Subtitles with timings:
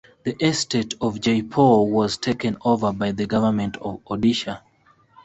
[0.23, 4.61] The Estate of Jeypore was taken over by the Government of Odisha.